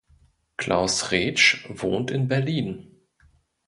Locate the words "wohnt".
1.69-2.09